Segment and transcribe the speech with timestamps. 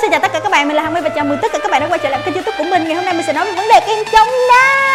[0.00, 1.58] xin chào tất cả các bạn, mình là Hằng My và chào mừng tất cả
[1.62, 2.84] các bạn đã quay trở lại kênh youtube của mình.
[2.84, 4.90] Ngày hôm nay mình sẽ nói về vấn đề kem chống nắng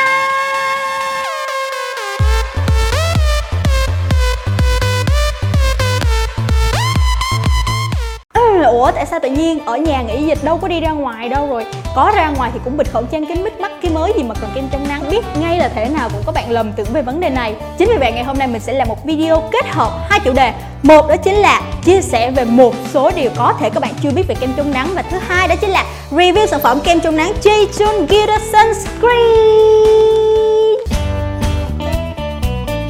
[8.33, 11.29] ừ, Ủa tại sao tự nhiên ở nhà nghỉ dịch đâu có đi ra ngoài
[11.29, 11.65] đâu rồi?
[11.95, 14.35] Có ra ngoài thì cũng bịt khẩu trang kính mít mắt cái mới gì mà
[14.41, 17.01] cần kem chống nắng Biết ngay là thể nào cũng có bạn lầm tưởng về
[17.01, 17.55] vấn đề này.
[17.77, 20.33] Chính vì vậy ngày hôm nay mình sẽ làm một video kết hợp hai chủ
[20.33, 20.53] đề.
[20.85, 24.11] Một đó chính là chia sẻ về một số điều có thể các bạn chưa
[24.11, 26.99] biết về kem chống nắng Và thứ hai đó chính là review sản phẩm kem
[26.99, 29.75] chống nắng Jejun Glitter Sunscreen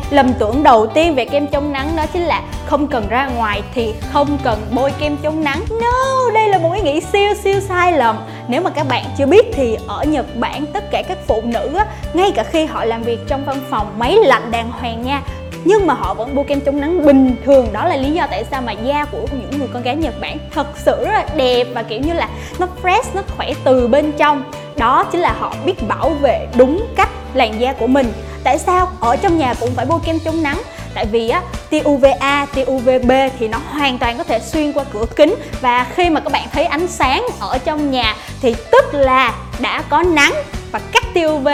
[0.09, 3.63] lầm tưởng đầu tiên về kem chống nắng đó chính là không cần ra ngoài
[3.73, 5.63] thì không cần bôi kem chống nắng.
[5.69, 8.17] No đây là một ý nghĩ siêu siêu sai lầm.
[8.47, 11.69] Nếu mà các bạn chưa biết thì ở nhật bản tất cả các phụ nữ
[11.77, 15.21] á, ngay cả khi họ làm việc trong văn phòng máy lạnh đàng hoàng nha
[15.65, 17.05] nhưng mà họ vẫn bôi kem chống nắng.
[17.05, 19.95] Bình thường đó là lý do tại sao mà da của những người con gái
[19.95, 22.29] Nhật Bản thật sự rất là đẹp và kiểu như là
[22.59, 24.43] nó fresh nó khỏe từ bên trong.
[24.77, 28.13] Đó chính là họ biết bảo vệ đúng cách làn da của mình.
[28.43, 28.91] Tại sao?
[28.99, 30.61] Ở trong nhà cũng phải bôi kem chống nắng.
[30.93, 34.83] Tại vì á tia UVA, tia UVB thì nó hoàn toàn có thể xuyên qua
[34.93, 35.35] cửa kính.
[35.61, 39.83] Và khi mà các bạn thấy ánh sáng ở trong nhà thì tức là đã
[39.89, 40.33] có nắng.
[40.71, 41.47] Và cắt tia UV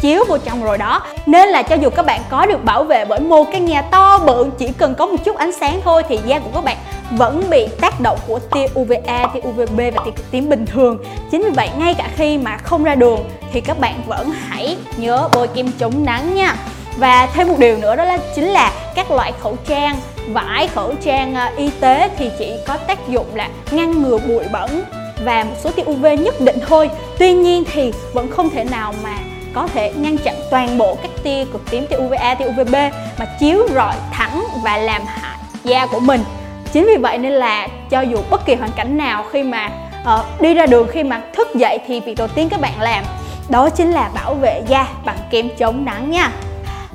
[0.00, 1.02] chiếu vô trong rồi đó.
[1.26, 4.18] Nên là cho dù các bạn có được bảo vệ bởi một căn nhà to
[4.18, 6.76] bự chỉ cần có một chút ánh sáng thôi thì da của các bạn
[7.10, 10.98] vẫn bị tác động của tia UVA, tia UVB và tia cực tím bình thường.
[11.30, 14.76] Chính vì vậy ngay cả khi mà không ra đường thì các bạn vẫn hãy
[14.96, 16.54] nhớ bôi kem chống nắng nha.
[16.96, 19.96] Và thêm một điều nữa đó là chính là các loại khẩu trang
[20.28, 24.44] vải khẩu trang à, y tế thì chỉ có tác dụng là ngăn ngừa bụi
[24.52, 24.82] bẩn
[25.24, 26.90] và một số tia UV nhất định thôi.
[27.18, 29.14] Tuy nhiên thì vẫn không thể nào mà
[29.54, 32.74] có thể ngăn chặn toàn bộ các tia cực tím tia UVA, tia UVB
[33.18, 36.24] mà chiếu rọi thẳng và làm hại da của mình.
[36.72, 39.70] Chính vì vậy nên là cho dù bất kỳ hoàn cảnh nào khi mà
[40.02, 43.04] uh, đi ra đường khi mà thức dậy thì việc đầu tiên các bạn làm
[43.48, 46.32] đó chính là bảo vệ da bằng kem chống nắng nha.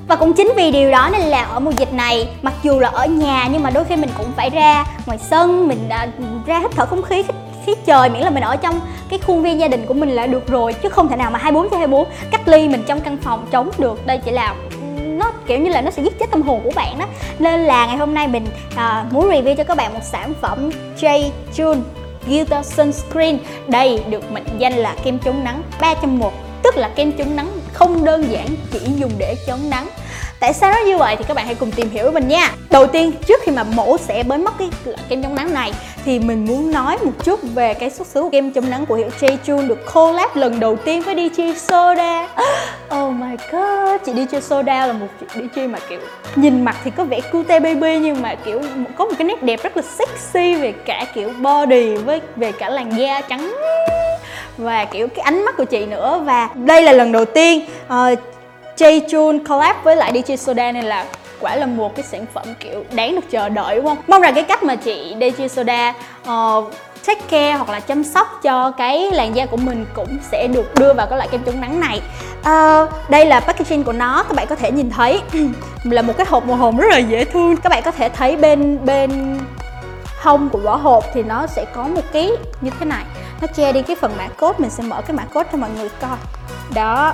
[0.08, 2.90] Và cũng chính vì điều đó nên là ở mùa dịch này Mặc dù là
[2.90, 6.60] ở nhà nhưng mà đôi khi mình cũng phải ra ngoài sân Mình uh, ra
[6.60, 7.24] hít thở không khí,
[7.66, 10.28] khí trời miễn là mình ở trong cái khuôn viên gia đình của mình là
[10.28, 13.18] được rồi chứ không thể nào mà 24 trên 24 cách ly mình trong căn
[13.18, 14.06] phòng trống được.
[14.06, 14.56] Đây chỉ là
[15.06, 17.06] nó kiểu như là nó sẽ giết chết tâm hồn của bạn đó.
[17.40, 20.70] Nên là ngày hôm nay mình uh, muốn review cho các bạn một sản phẩm
[21.00, 21.82] J June
[22.28, 23.38] Guitar Sunscreen
[23.68, 26.34] đây được mệnh danh là kem chống nắng 3 trong 1
[26.64, 29.88] tức là kem chống nắng không đơn giản chỉ dùng để chống nắng.
[30.46, 32.52] Tại sao nó như vậy thì các bạn hãy cùng tìm hiểu với mình nha.
[32.70, 34.70] Đầu tiên trước khi mà mổ sẽ bới mất cái
[35.10, 35.72] kem chống nắng này
[36.06, 38.96] Thì mình muốn nói một chút về cái xuất xứ của kem chống nắng của
[38.96, 42.28] hiệu Jejun được collab lần đầu tiên với DJ Soda.
[43.02, 46.00] Oh my god, chị DJ Soda là một chị DJ mà kiểu
[46.36, 48.62] nhìn mặt thì có vẻ cute baby nhưng mà kiểu
[48.98, 52.70] có một cái nét đẹp rất là sexy về cả kiểu body với về cả
[52.70, 53.56] làn da trắng
[54.58, 56.22] và kiểu cái ánh mắt của chị nữa.
[56.26, 58.20] Và đây là lần đầu tiên uh,
[58.78, 61.06] Jejun collab với lại DJ Soda nên là
[61.40, 63.98] quả là một cái sản phẩm kiểu đáng được chờ đợi đúng không?
[64.08, 66.74] Mong rằng cái cách mà chị DJ Soda uh,
[67.08, 70.76] take care hoặc là chăm sóc cho cái làn da của mình cũng sẽ được
[70.76, 72.02] đưa vào cái loại kem chống nắng này.
[72.40, 75.22] Uh, đây là packaging của nó các bạn có thể nhìn thấy.
[75.84, 77.58] Là một cái hộp màu hồng rất là dễ thương.
[77.58, 79.40] Các bạn có thể thấy bên bên
[80.22, 82.32] hông của vỏ hộp thì nó sẽ có một cái
[82.62, 83.04] như thế này.
[83.42, 85.70] Nó che đi cái phần mã code mình sẽ mở cái mã code cho mọi
[85.78, 86.18] người coi.
[86.74, 87.14] Đó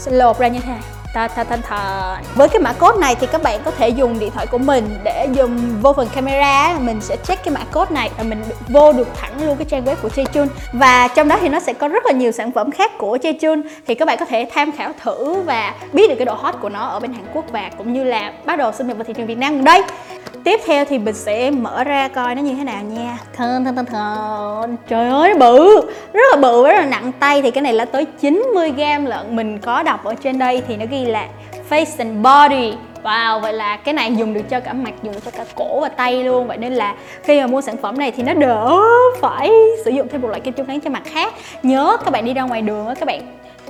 [0.00, 0.82] sẽ lột ra như thế này
[1.14, 4.18] ta ta thanh thần với cái mã code này thì các bạn có thể dùng
[4.18, 7.94] điện thoại của mình để dùng vô phần camera mình sẽ check cái mã code
[7.94, 11.38] này và mình vô được thẳng luôn cái trang web của Jejun và trong đó
[11.40, 14.18] thì nó sẽ có rất là nhiều sản phẩm khác của Jejun thì các bạn
[14.18, 17.12] có thể tham khảo thử và biết được cái độ hot của nó ở bên
[17.12, 19.64] Hàn Quốc và cũng như là bắt đầu xâm nhập vào thị trường Việt Nam
[19.64, 19.82] đây
[20.44, 23.18] tiếp theo thì mình sẽ mở ra coi nó như thế nào nha.
[23.36, 24.76] Thơm thơm thơm thơm.
[24.88, 25.80] Trời ơi nó bự.
[26.12, 27.42] Rất là bự rất là nặng tay.
[27.42, 30.62] Thì cái này là tới 90 gram lận mình có đọc ở trên đây.
[30.68, 31.26] Thì nó ghi là
[31.70, 32.76] face and body.
[33.02, 35.88] Wow, vậy là cái này dùng được cho cả mặt, dùng cho cả cổ và
[35.88, 36.46] tay luôn.
[36.46, 38.78] Vậy nên là khi mà mua sản phẩm này thì nó đỡ
[39.20, 39.50] phải
[39.84, 41.34] sử dụng thêm một loại kem chống nắng cho mặt khác.
[41.62, 43.20] Nhớ các bạn đi ra ngoài đường các bạn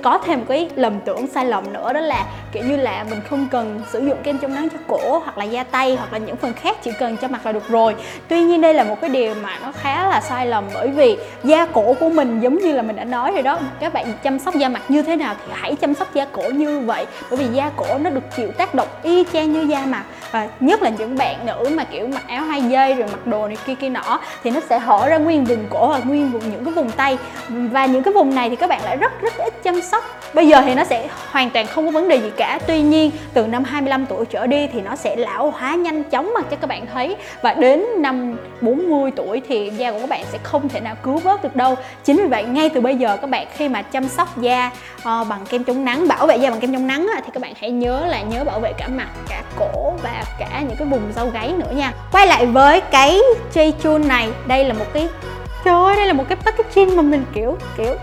[0.03, 3.21] có thêm một cái lầm tưởng sai lầm nữa, đó là, kiểu như là, mình
[3.29, 6.17] không cần sử dụng kem chống nắng cho cổ hoặc là da tay hoặc là
[6.17, 7.95] những phần khác, chỉ cần cho mặt là được rồi.
[8.27, 11.17] Tuy nhiên đây là một cái điều mà nó khá là sai lầm bởi vì
[11.43, 14.39] da cổ của mình giống như là mình đã nói rồi đó, các bạn chăm
[14.39, 17.39] sóc da mặt như thế nào thì hãy chăm sóc da cổ như vậy, bởi
[17.39, 20.03] vì da cổ nó được chịu tác động y chang như da mặt.
[20.31, 23.47] Và nhất là những bạn nữ mà, kiểu, mặc áo hai dây rồi mặc đồ
[23.47, 26.51] này kia kia nọ, thì nó sẽ hở ra nguyên vùng cổ và nguyên vùng,
[26.51, 27.17] những cái vùng tay.
[27.49, 30.03] Và những cái vùng này thì các bạn lại rất rất ít chăm chăm sốc.
[30.33, 32.59] Bây giờ thì nó sẽ hoàn toàn không có vấn đề gì cả.
[32.67, 36.33] Tuy nhiên từ năm 25 tuổi trở đi thì nó sẽ lão hóa nhanh chóng
[36.33, 37.15] mà cho các bạn thấy.
[37.41, 41.17] Và đến năm 40 tuổi thì da của các bạn sẽ không thể nào cứu
[41.17, 41.75] vớt được đâu.
[42.03, 45.27] Chính vì vậy ngay từ bây giờ các bạn khi mà chăm sóc da uh,
[45.27, 47.53] bằng kem chống nắng bảo vệ da bằng kem chống nắng á, thì các bạn
[47.61, 51.01] hãy nhớ là nhớ bảo vệ cả mặt cả cổ và cả những cái vùng
[51.15, 51.93] râu gáy nữa nha.
[52.11, 53.19] Quay lại với cái
[53.53, 54.29] Jaychun này.
[54.47, 55.07] Đây là một cái
[55.63, 57.95] trời ơi đây là một cái packaging mà mình kiểu kiểu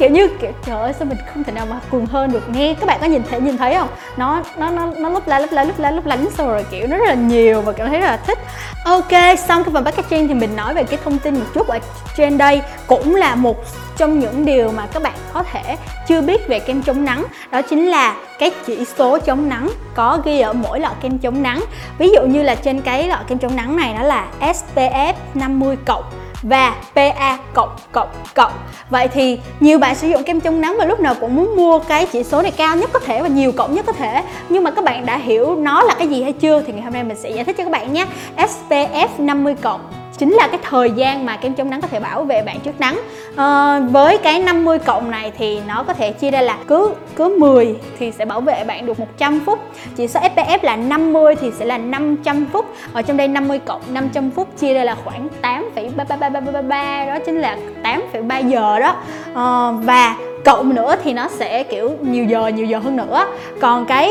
[0.00, 2.74] kiểu như, kiểu, trời ơi, sao mình không thể nào mà cuồng hơn được nghe?
[2.74, 3.88] Các bạn có nhìn thấy nhìn thấy không?
[4.16, 6.86] Nó nó nó nó lấp la lấp la lấp la, lúp lánh xong rồi, kiểu,
[6.86, 8.38] nó rất là nhiều và cảm thấy rất là thích.
[8.84, 11.78] Ok, xong cái phần packaging thì mình nói về cái thông tin một chút ở
[12.16, 12.62] trên đây.
[12.86, 13.56] Cũng là một
[13.96, 15.76] trong những điều mà các bạn có thể
[16.08, 17.24] chưa biết về kem chống nắng.
[17.50, 21.42] Đó chính là cái chỉ số chống nắng có ghi ở mỗi lọ kem chống
[21.42, 21.60] nắng.
[21.98, 25.76] Ví dụ như là trên cái lọ kem chống nắng này, nó là SPF 50
[25.86, 26.04] cộng
[26.42, 28.52] và PA cộng cộng cộng.
[28.90, 31.78] Vậy thì nhiều bạn sử dụng kem chống nắng và lúc nào cũng muốn mua
[31.78, 34.22] cái chỉ số này cao nhất có thể và nhiều cộng nhất có thể.
[34.48, 36.92] Nhưng mà các bạn đã hiểu nó là cái gì hay chưa thì ngày hôm
[36.92, 38.06] nay mình sẽ giải thích cho các bạn nhé.
[38.36, 42.24] SPF 50 cộng chính là cái thời gian mà kem chống nắng có thể bảo
[42.24, 43.00] vệ bạn trước nắng.
[43.36, 47.36] À, với cái 50 cộng này thì nó có thể chia ra là cứ cứ
[47.38, 49.58] 10 thì sẽ bảo vệ bạn được 100 phút.
[49.96, 52.66] Chỉ số SPF là 50 thì sẽ là 500 phút.
[52.92, 57.56] Ở trong đây 50 cộng 500 phút chia ra là khoảng 8,3333 đó chính là
[57.82, 58.96] 8,3 giờ đó.
[59.34, 63.26] À, và cộng nữa thì nó sẽ kiểu nhiều giờ nhiều giờ hơn nữa.
[63.60, 64.10] Còn cái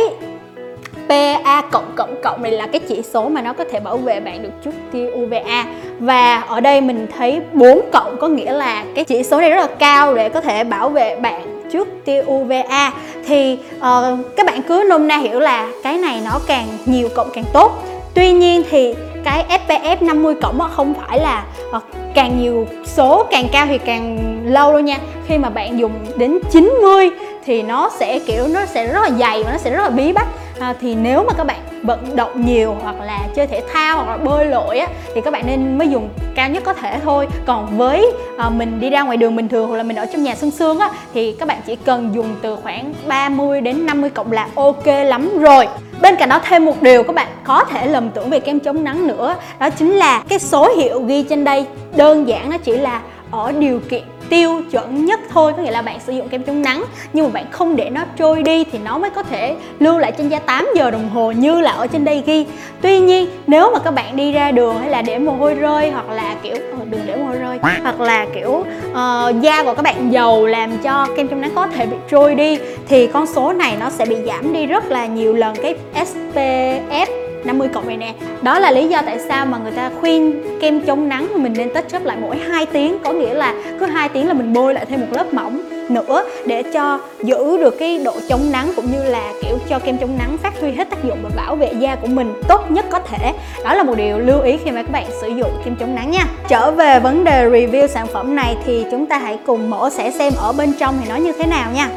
[1.10, 4.20] PA cộng cộng cộng này là cái chỉ số mà nó có thể bảo vệ
[4.20, 5.66] bạn được trước tia UVA
[6.00, 9.62] và ở đây mình thấy 4 cộng có nghĩa là cái chỉ số này rất
[9.62, 12.92] là cao để có thể bảo vệ bạn trước tia UVA
[13.28, 17.30] thì uh, các bạn cứ nôm na hiểu là cái này nó càng nhiều cộng
[17.34, 17.72] càng tốt.
[18.14, 21.44] Tuy nhiên thì cái SPF 50 cộng không phải là
[21.78, 21.84] uh,
[22.14, 24.98] càng nhiều số càng cao thì càng lâu đâu nha.
[25.28, 27.10] Khi mà bạn dùng đến 90
[27.46, 30.12] thì nó sẽ kiểu nó sẽ rất là dày và nó sẽ rất là bí
[30.12, 30.28] bách
[30.60, 34.12] à, thì nếu mà các bạn vận động nhiều hoặc là chơi thể thao hoặc
[34.12, 37.28] là bơi lội á thì các bạn nên mới dùng cao nhất có thể thôi.
[37.46, 40.24] Còn với à, mình đi ra ngoài đường bình thường hoặc là mình ở trong
[40.24, 44.10] nhà sương sương á thì các bạn chỉ cần dùng từ khoảng 30 đến 50
[44.10, 45.68] cộng là ok lắm rồi.
[46.02, 48.84] Bên cạnh đó thêm một điều các bạn có thể lầm tưởng về kem chống
[48.84, 51.66] nắng nữa Đó chính là cái số hiệu ghi trên đây
[51.96, 53.02] đơn giản nó chỉ là
[53.32, 56.62] ở điều kiện tiêu chuẩn nhất thôi có nghĩa là bạn sử dụng kem chống
[56.62, 56.84] nắng
[57.14, 60.12] nhưng mà bạn không để nó trôi đi thì nó mới có thể lưu lại
[60.18, 62.46] trên da 8 giờ đồng hồ như là ở trên đây ghi.
[62.82, 65.92] Tuy nhiên nếu mà các bạn đi ra đường hay là để mồ hôi rơi
[65.92, 69.74] hoặc là kiểu ờ, đừng để mồ hôi rơi hoặc là kiểu uh, da của
[69.74, 73.26] các bạn dầu làm cho kem chống nắng có thể bị trôi đi thì con
[73.26, 75.56] số này nó sẽ bị giảm đi rất là nhiều lần.
[75.56, 78.14] Cái SPF 50 cộng này nè.
[78.42, 81.74] Đó là lý do tại sao mà người ta khuyên kem chống nắng mình nên
[81.74, 83.00] touch up lại mỗi 2 tiếng.
[83.04, 86.24] Có nghĩa là cứ 2 tiếng là mình bôi lại thêm một lớp mỏng nữa
[86.46, 90.18] để cho giữ được cái độ chống nắng cũng như là, kiểu, cho kem chống
[90.18, 93.00] nắng phát huy hết tác dụng và bảo vệ da của mình tốt nhất có
[93.00, 93.34] thể.
[93.64, 96.12] Đó là một điều lưu ý khi mà các bạn sử dụng kem chống nắng
[96.12, 96.26] nha.
[96.48, 100.12] Trở về vấn đề review sản phẩm này thì chúng ta hãy cùng mổ sẽ
[100.12, 101.90] xem ở bên trong thì nó như thế nào nha.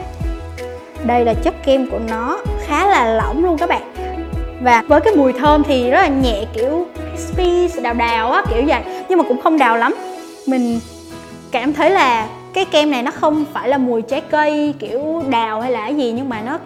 [1.07, 3.92] Đây là chất kem của nó, khá là lỏng luôn các bạn
[4.63, 6.87] và với cái mùi thơm thì rất là nhẹ, kiểu
[7.17, 8.83] crispy, đào đào á, kiểu vậy.
[9.09, 9.95] Nhưng mà cũng không đào lắm.
[10.47, 10.81] Mình
[11.51, 15.61] cảm thấy là cái kem này nó không phải là mùi trái cây, kiểu đào
[15.61, 16.59] hay là cái gì, nhưng mà nó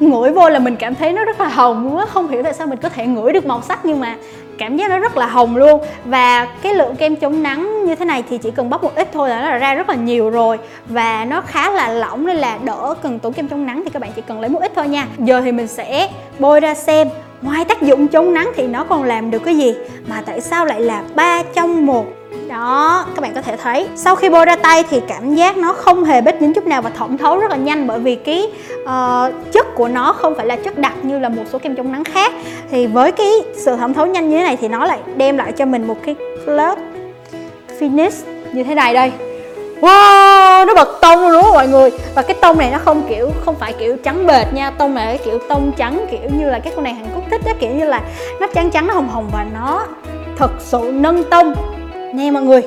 [0.00, 2.06] ngửi vô là mình cảm thấy nó rất là hồng luôn á.
[2.06, 4.16] Không hiểu tại sao mình có thể ngửi được màu sắc, nhưng mà
[4.58, 5.80] cảm giác nó rất là hồng luôn.
[6.04, 9.08] Và cái lượng kem chống nắng như thế này thì chỉ cần bóc một ít
[9.12, 10.58] thôi là nó ra rất là nhiều rồi.
[10.86, 14.02] Và nó khá là lỏng nên là đỡ cần tốn kem chống nắng thì các
[14.02, 15.06] bạn chỉ cần lấy một ít thôi nha.
[15.18, 17.08] Giờ thì mình sẽ bôi ra xem
[17.44, 19.74] ngoài tác dụng chống nắng thì nó còn làm được cái gì?
[20.08, 22.06] Mà tại sao lại là ba trong một?
[22.48, 25.72] Đó các bạn có thể thấy sau khi bôi ra tay thì cảm giác nó
[25.72, 28.50] không hề bết dính chút nào và thẩm thấu rất là nhanh bởi vì cái
[28.82, 31.92] uh, chất của nó không phải là chất đặc như là một số kem chống
[31.92, 32.32] nắng khác.
[32.70, 35.52] Thì với cái sự thẩm thấu nhanh như thế này thì nó lại đem lại
[35.52, 36.78] cho mình một cái lớp
[37.80, 39.12] finish như thế này đây.
[39.80, 41.90] Wow, nó bật tông luôn đúng không mọi người.
[42.14, 44.70] Và cái tông này nó không kiểu, không phải kiểu trắng bệt nha.
[44.70, 47.52] Tông này kiểu tông trắng kiểu như là các con này Hàn Quốc thích đó
[47.60, 48.02] Kiểu như là
[48.40, 49.86] nó trắng trắng, nó hồng hồng và nó
[50.36, 51.54] thật sự nâng tông.
[52.14, 52.62] Nè mọi người.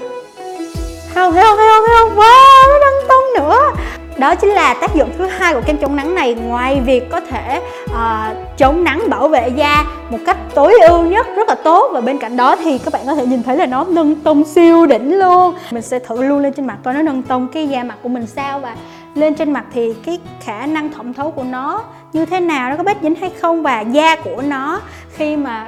[1.16, 2.16] Không, thấy không, thấy không, thấy không?
[2.18, 3.72] Wow, nó nâng tông nữa
[4.20, 6.34] đó chính là tác dụng thứ hai của kem chống nắng này.
[6.34, 11.28] Ngoài việc có thể uh, chống nắng bảo vệ da một cách tối ưu nhất
[11.36, 11.90] rất là tốt.
[11.94, 14.44] Và bên cạnh đó thì các bạn có thể nhìn thấy là nó nâng tông
[14.44, 15.54] siêu đỉnh luôn.
[15.72, 18.10] Mình sẽ thử luôn lên trên mặt coi nó nâng tông cái da mặt của
[18.10, 18.60] mình sao.
[18.60, 18.76] Và
[19.16, 21.84] lên trên mặt thì cái khả năng thẩm thấu của nó
[22.14, 24.82] như thế nào nó có bết dính hay không và da của nó
[25.16, 25.68] khi mà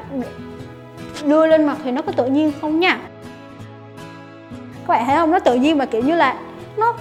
[1.24, 3.00] đưa lên mặt thì nó có tự nhiên không nha?
[4.88, 5.32] Các bạn thấy không?
[5.32, 6.36] Nó tự nhiên mà kiểu như là
[6.78, 6.94] nó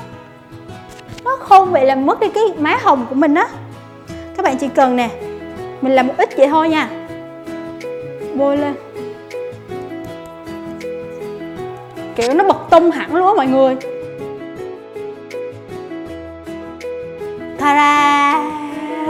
[1.29, 3.49] nó không bị làm mất đi cái má hồng của mình á.
[4.37, 5.09] Các bạn chỉ cần nè,
[5.81, 6.89] mình làm một ít vậy thôi nha.
[8.35, 8.75] Bôi lên.
[12.17, 13.77] Kiểu nó bật tung hẳn luôn á mọi người.
[17.59, 18.45] Ta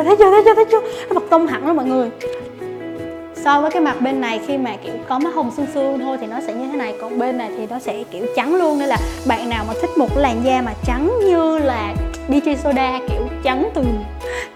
[0.04, 0.80] thấy chưa thấy chưa thấy chưa?
[0.80, 2.10] Nó bật tung hẳn luôn mọi người.
[3.44, 6.16] So với cái mặt bên này, khi mà, kiểu, có má hồng xương xương thôi
[6.20, 6.94] thì nó sẽ như thế này.
[7.00, 8.78] Còn bên này thì nó sẽ, kiểu, trắng luôn.
[8.78, 8.96] Nên là
[9.26, 11.94] bạn nào mà thích một làn da mà trắng như là
[12.28, 13.82] BG Soda kiểu trắng từ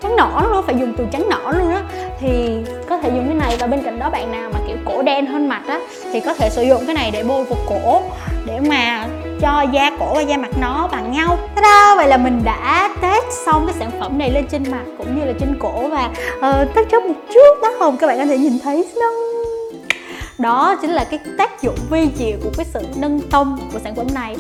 [0.03, 1.83] trắng nỏ luôn phải dùng từ trắng nỏ luôn á.
[2.21, 2.57] Thì
[2.89, 5.27] có thể dùng cái này và bên cạnh đó bạn nào mà kiểu cổ đen
[5.27, 5.81] hơn mặt á
[6.13, 8.03] thì có thể sử dụng cái này để bôi vào cổ
[8.47, 9.07] để mà
[9.41, 11.39] cho da cổ và da mặt nó bằng nhau.
[11.55, 11.95] Ta-da!
[11.97, 15.25] vậy là mình đã test xong cái sản phẩm này lên trên mặt cũng như
[15.25, 17.63] là trên cổ và uh, test trước một chút.
[17.63, 19.32] Mắt hồng các bạn có thể nhìn thấy nó
[20.43, 23.95] đó chính là cái tác dụng vi diệu của cái sự nâng tông của sản
[23.95, 24.37] phẩm này.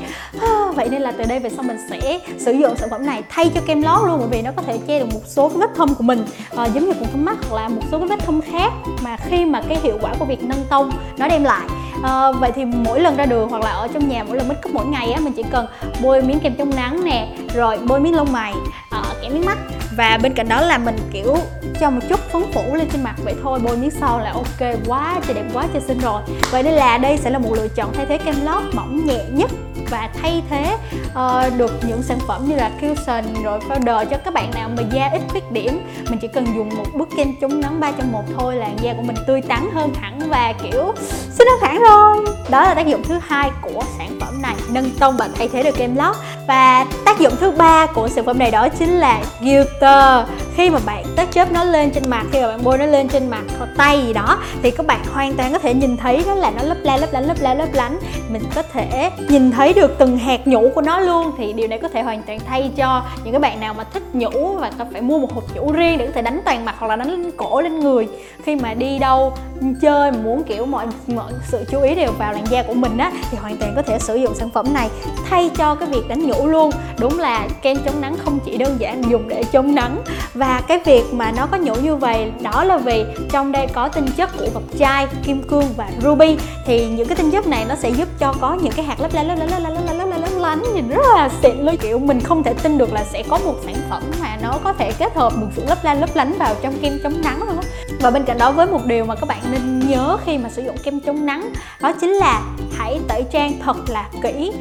[0.74, 3.50] Vậy nên là từ đây về sau mình sẽ sử dụng sản phẩm này thay
[3.54, 5.70] cho kem lót luôn bởi vì nó có thể che được một số cái vết
[5.76, 6.24] thâm của mình.
[6.56, 9.44] À, giống như vùng mắt hoặc là một số cái vết thâm khác mà khi
[9.44, 11.66] mà cái hiệu quả của việc nâng tông nó đem lại.
[12.02, 14.60] À, vậy thì mỗi lần ra đường hoặc là ở trong nhà mỗi lần make
[14.68, 15.66] up mỗi ngày á mình chỉ cần
[16.02, 18.54] bôi miếng kem chống nắng nè rồi bôi miếng lông mày
[18.90, 19.58] à, kẻ miếng mắt
[19.96, 21.36] và bên cạnh đó là mình kiểu
[21.80, 24.70] cho một chút phấn phủ lên trên mặt vậy thôi bôi miếng sau là ok
[24.86, 26.22] quá trời đẹp quá trời xinh rồi.
[26.50, 29.24] Vậy nên là đây sẽ là một lựa chọn thay thế kem lót mỏng nhẹ
[29.30, 29.50] nhất
[29.90, 34.34] và thay thế uh, được những sản phẩm như là cushion rồi powder cho các
[34.34, 35.86] bạn nào mà da ít khuyết điểm.
[36.10, 38.94] Mình chỉ cần dùng một bước kem chống nắng 3 trong một thôi là da
[38.96, 40.92] của mình tươi tắn hơn hẳn và kiểu
[41.30, 42.26] xinh hơn hẳn rồi.
[42.50, 45.62] Đó là tác dụng thứ hai của sản phẩm này nâng tông và thay thế
[45.62, 46.16] được kem lót.
[46.48, 50.26] Và tác dụng thứ ba của sản phẩm này đó chính là glitter
[50.56, 53.08] khi mà bạn tết chớp nó lên trên mặt, khi mà bạn bôi nó lên
[53.08, 56.22] trên mặt hoặc tay gì đó, thì các bạn hoàn toàn có thể nhìn thấy
[56.26, 57.98] đó là nó lấp la, lấp lánh lấp la, lấp lánh.
[58.28, 61.78] Mình có thể nhìn thấy được từng hạt nhũ của nó luôn, thì điều này
[61.78, 64.84] có thể hoàn toàn thay cho những cái bạn nào mà thích nhũ và có
[64.92, 67.10] phải mua một hộp nhũ riêng để có thể đánh toàn mặt hoặc là đánh
[67.10, 68.08] lên cổ, lên người.
[68.44, 69.34] Khi mà đi đâu
[69.82, 72.98] chơi mà muốn, kiểu, mọi mọi sự chú ý đều vào làn da của mình
[72.98, 74.88] á, thì hoàn toàn có thể sử dụng sản phẩm này
[75.30, 76.70] thay cho cái việc đánh nhũ luôn.
[76.98, 80.02] Đúng là kem chống nắng không chỉ đơn giản dùng để chống nắng
[80.34, 83.66] và và cái việc mà nó có nhũ như vậy đó là vì trong đây
[83.74, 86.36] có tinh chất của ngọc trai kim cương và ruby.
[86.66, 89.14] Thì những cái tinh chất này nó sẽ giúp cho có những cái hạt lấp
[89.14, 91.76] lánh lấp lánh lấp lánh lấp lánh lấp lánh nhìn rất là xịn luôn.
[91.76, 94.72] Kiểu mình không thể tin được là sẽ có một sản phẩm mà nó có
[94.72, 97.60] thể kết hợp một sự lấp lánh lấp lánh vào trong kem chống nắng luôn
[98.00, 100.62] và bên cạnh đó với một điều mà các bạn nên nhớ khi mà sử
[100.62, 104.52] dụng kem chống nắng đó chính là hãy tẩy trang thật là kỹ.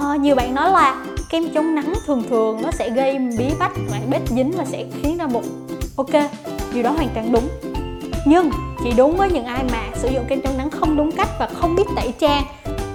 [0.00, 0.96] À, nhiều bạn nói là
[1.30, 4.84] kem chống nắng thường thường nó sẽ gây bí bách và bết dính và sẽ
[5.02, 5.44] khiến ra mụn.
[5.96, 6.30] ok,
[6.74, 7.48] điều đó hoàn toàn đúng
[8.26, 8.50] nhưng
[8.84, 11.48] chỉ đúng với những ai mà sử dụng kem chống nắng không đúng cách và
[11.54, 12.42] không biết tẩy trang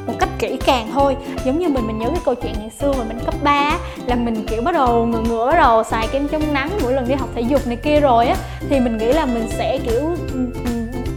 [0.08, 1.15] một cách kỹ càng thôi
[1.46, 4.15] giống như mình mình nhớ cái câu chuyện ngày xưa mà mình cấp 3 là
[4.15, 7.15] mình, kiểu, bắt đầu ngửa ngửa bắt đầu xài kem chống nắng mỗi lần đi
[7.15, 8.36] học thể dục này kia rồi á,
[8.70, 10.01] thì mình nghĩ là mình sẽ, kiểu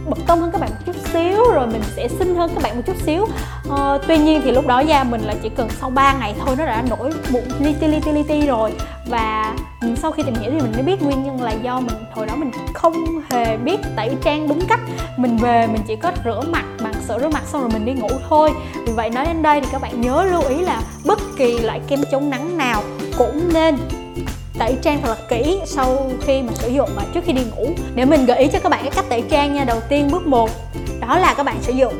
[0.09, 2.75] bật tông hơn các bạn một chút xíu rồi mình sẽ xinh hơn các bạn
[2.75, 3.27] một chút xíu.
[3.69, 6.55] Ờ, tuy nhiên thì lúc đó da mình là chỉ cần sau 3 ngày thôi
[6.57, 8.73] nó đã nổi mụn li ti li ti li ti rồi.
[9.05, 9.55] Và
[10.01, 12.35] sau khi tìm hiểu thì mình mới biết nguyên nhân là do mình hồi đó
[12.35, 12.93] mình không
[13.31, 14.79] hề biết tẩy trang đúng cách.
[15.17, 17.93] Mình về mình chỉ có rửa mặt bằng sữa rửa mặt xong rồi mình đi
[17.93, 18.51] ngủ thôi.
[18.85, 21.81] Vì vậy nói đến đây thì các bạn nhớ lưu ý là bất kỳ loại
[21.87, 22.83] kem chống nắng nào
[23.17, 23.77] cũng nên
[24.59, 27.69] tẩy trang thật là kỹ sau khi mà sử dụng và trước khi đi ngủ.
[27.95, 29.63] Để mình gợi ý cho các bạn cái cách tẩy trang nha.
[29.63, 30.49] Đầu tiên bước 1
[31.01, 31.93] đó là các bạn sử dụng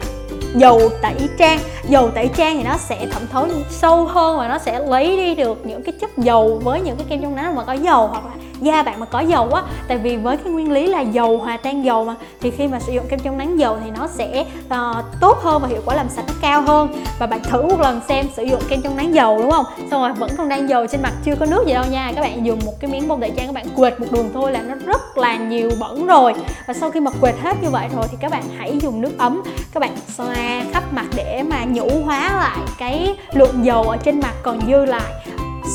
[0.56, 1.60] dầu tẩy trang.
[1.90, 5.36] Dầu tẩy trang thì nó sẽ thẩm thấu sâu hơn và nó sẽ lấy đi
[5.36, 8.26] được những cái chất dầu với những cái kem chống nắng mà có dầu hoặc
[8.26, 9.64] là da bạn mà có dầu á.
[9.88, 12.80] Tại vì với cái nguyên lý là dầu hòa tan dầu mà thì khi mà
[12.80, 15.96] sử dụng kem chống nắng dầu thì nó sẽ uh, tốt hơn và hiệu quả
[15.96, 16.94] làm sạch nó cao hơn.
[17.20, 19.66] Và bạn thử một lần xem sử dụng kem chống nắng dầu đúng không?
[19.92, 22.12] Xong rồi vẫn còn đang dầu trên mặt chưa có nước gì đâu nha.
[22.16, 24.52] Các bạn dùng một cái miếng bông tẩy trang các bạn quệt một đường thôi
[24.52, 26.34] là nó rất là nhiều bẩn rồi.
[26.68, 29.18] Và sau khi mà quệt hết như vậy rồi thì các bạn hãy dùng nước
[29.18, 29.42] ấm.
[29.74, 30.36] Các bạn xoa
[30.74, 34.86] khắp mặt để mà nhũ hóa lại cái lượng dầu ở trên mặt còn dư
[34.86, 35.14] lại.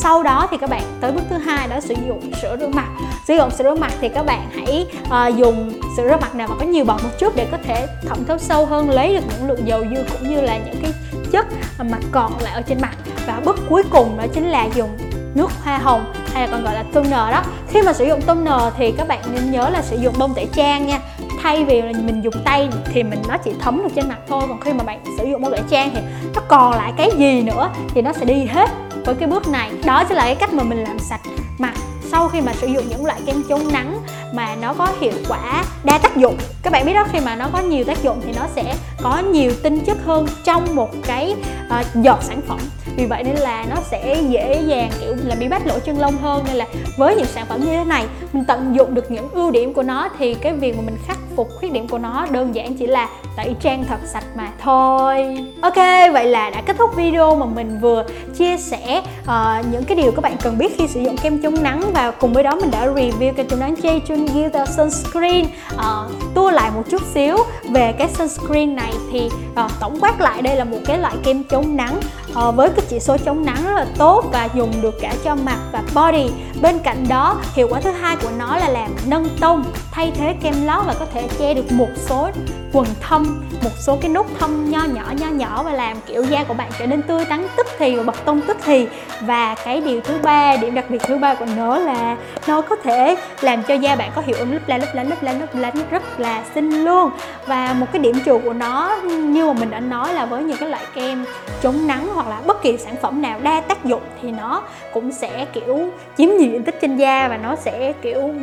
[0.03, 2.87] Sau đó thì các bạn tới bước thứ hai đó sử dụng sữa rửa mặt.
[3.29, 6.49] Sử dụng sữa rửa mặt thì các bạn hãy uh, dùng sữa rửa mặt nào
[6.49, 9.25] mà có nhiều bọt một chút để có thể thẩm thấu sâu hơn lấy được
[9.29, 10.93] những lượng dầu dư cũng như là những cái
[11.31, 11.47] chất
[11.79, 12.97] mà còn lại ở trên mặt.
[13.27, 14.99] Và bước cuối cùng đó chính là dùng
[15.35, 17.43] nước hoa hồng hay là còn gọi là toner đó.
[17.69, 20.49] Khi mà sử dụng toner thì các bạn nên nhớ là sử dụng bông tẩy
[20.53, 21.01] trang nha
[21.45, 24.43] thay vì mình dùng tay thì mình nó chỉ thấm được trên mặt thôi.
[24.49, 26.01] Còn khi mà bạn sử dụng một loại trang thì
[26.35, 28.71] nó còn lại cái gì nữa thì nó sẽ đi hết
[29.05, 29.71] với cái bước này.
[29.85, 31.21] Đó chính là cái cách mà mình làm sạch
[31.59, 31.75] mặt
[32.11, 33.99] sau khi mà sử dụng những loại kem chống nắng
[34.33, 36.37] mà nó có hiệu quả đa tác dụng.
[36.63, 39.19] Các bạn biết đó khi mà nó có nhiều tác dụng thì nó sẽ có
[39.19, 41.35] nhiều tinh chất hơn trong một cái
[41.81, 42.59] uh, giọt sản phẩm.
[42.97, 46.17] Vì vậy nên là nó sẽ dễ dàng kiểu là bị bắt lỗ chân lông
[46.17, 46.45] hơn.
[46.47, 49.51] Nên là với những sản phẩm như thế này mình tận dụng được những ưu
[49.51, 52.55] điểm của nó thì cái việc mà mình khắc phục khuyết điểm của nó đơn
[52.55, 55.45] giản chỉ là tẩy trang thật sạch mà thôi.
[55.63, 55.77] Ok
[56.13, 58.05] vậy là đã kết thúc video mà mình vừa
[58.39, 61.63] chia sẻ uh, những cái điều các bạn cần biết khi sử dụng kem chống
[61.63, 65.47] nắng và cùng với đó mình đã review kem chống nắng Jejun Gilda Sunscreen.
[65.75, 67.37] Uh, tua lại một chút xíu
[67.71, 69.27] về cái sunscreen này thì
[69.65, 72.01] uh, tổng quát lại đây là một cái loại kem chống nắng.
[72.35, 75.35] Ờ, với cái chỉ số chống nắng rất là tốt và dùng được cả cho
[75.35, 76.31] mặt và body.
[76.63, 80.35] Bên cạnh đó, hiệu quả thứ hai của nó là làm nâng tông, thay thế
[80.43, 82.31] kem lót và có thể che được một số
[82.73, 86.45] quần thâm, một số cái nút thâm nho nhỏ nho nhỏ và làm kiểu da
[86.45, 88.87] của bạn trở nên tươi tắn, tức thì và bật tông tức thì.
[89.21, 92.77] Và cái điều thứ ba, điểm đặc biệt thứ ba của nó là nó có
[92.77, 95.49] thể làm cho da bạn có hiệu ứng lấp lánh lấp lánh lấp lánh lấp
[95.55, 97.11] lánh rất là xinh luôn.
[97.47, 100.57] Và một cái điểm trừ của nó, như mà mình đã nói là với những
[100.57, 101.25] cái loại kem
[101.63, 104.63] chống nắng hoặc là bất kỳ sản phẩm nào đa tác dụng thì nó
[104.93, 105.89] cũng sẽ, kiểu,
[106.19, 108.35] chiếm nhiều diện tích trên da và nó sẽ, kiểu,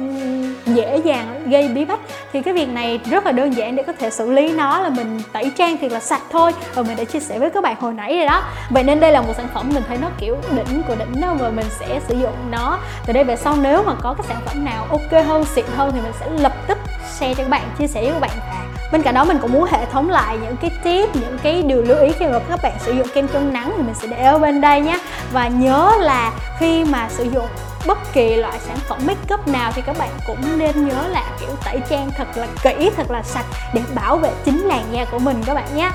[0.65, 1.99] dễ dàng gây bí bách.
[2.33, 4.89] Thì cái việc này rất là đơn giản để có thể xử lý nó là
[4.89, 6.51] mình tẩy trang thiệt là sạch thôi.
[6.75, 8.43] Và mình đã chia sẻ với các bạn hồi nãy rồi đó.
[8.69, 11.33] Vậy nên đây là một sản phẩm mình thấy nó, kiểu, đỉnh của đỉnh đó
[11.39, 12.79] và mình sẽ sử dụng nó.
[13.05, 15.91] Từ đây về sau nếu mà có cái sản phẩm nào ok hơn, xịn hơn
[15.93, 16.77] thì mình sẽ lập tức
[17.13, 18.50] share cho các bạn, chia sẻ với các bạn
[18.91, 21.81] bên cạnh đó, mình cũng muốn hệ thống lại những cái tip, những cái điều
[21.81, 24.23] lưu ý khi mà các bạn sử dụng kem chống nắng thì mình sẽ để
[24.23, 24.99] ở bên đây nhé
[25.33, 27.47] và nhớ là khi mà sử dụng
[27.87, 31.23] bất kỳ loại sản phẩm make up nào thì các bạn cũng nên nhớ là,
[31.39, 35.05] kiểu, tẩy trang thật là kỹ, thật là sạch để bảo vệ chính làn da
[35.05, 35.91] của mình các bạn nhé.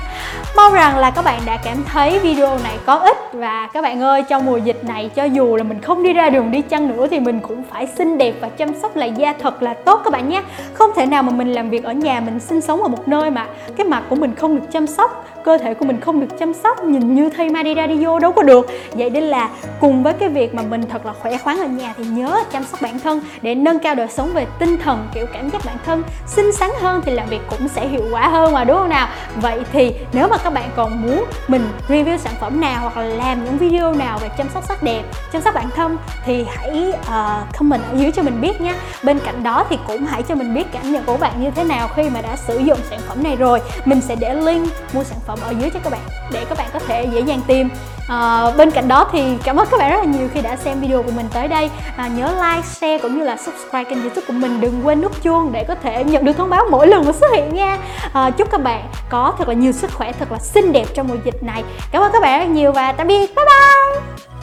[0.55, 4.01] Mong rằng là các bạn đã cảm thấy video này có ích và các bạn
[4.01, 6.87] ơi, trong mùa dịch này, cho dù là mình không đi ra đường đi chăng
[6.87, 10.01] nữa thì mình cũng phải xinh đẹp và chăm sóc làn da thật là tốt
[10.03, 10.43] các bạn nhé.
[10.73, 13.29] Không thể nào mà mình làm việc ở nhà, mình sinh sống ở một nơi
[13.29, 16.27] mà cái mặt của mình không được chăm sóc cơ thể của mình không được
[16.39, 18.67] chăm sóc nhìn như thay ma đi ra đi vô đâu có được.
[18.91, 19.49] Vậy nên là
[19.79, 22.63] cùng với cái việc mà mình thật là khỏe khoắn ở nhà thì nhớ chăm
[22.63, 25.75] sóc bản thân để nâng cao đời sống về tinh thần kiểu cảm giác bản
[25.85, 28.89] thân xinh xắn hơn thì làm việc cũng sẽ hiệu quả hơn mà đúng không
[28.89, 29.07] nào?
[29.35, 33.07] Vậy thì nếu mà các bạn còn muốn mình review sản phẩm nào hoặc là
[33.07, 36.93] làm những video nào về chăm sóc sắc đẹp chăm sóc bản thân thì hãy
[36.99, 40.35] uh, comment ở dưới cho mình biết nhé bên cạnh đó thì cũng hãy cho
[40.35, 42.99] mình biết cảm nhận của bạn như thế nào khi mà đã sử dụng sản
[43.07, 43.61] phẩm này rồi.
[43.85, 46.67] Mình sẽ để link mua sản phẩm ở dưới cho các bạn để các bạn
[46.73, 47.69] có thể dễ dàng tìm.
[48.07, 50.79] À, bên cạnh đó thì cảm ơn các bạn rất là nhiều khi đã xem
[50.79, 51.69] video của mình tới đây.
[51.97, 54.61] À, nhớ like share cũng như là subscribe kênh youtube của mình.
[54.61, 57.31] Đừng quên nút chuông để có thể nhận được thông báo mỗi lần mà xuất
[57.35, 57.77] hiện nha.
[58.13, 61.07] À, chúc các bạn có thật là nhiều sức khỏe thật là xinh đẹp trong
[61.07, 61.63] mùa dịch này.
[61.91, 63.35] Cảm ơn các bạn rất nhiều và tạm biệt.
[63.35, 64.36] Bye bye!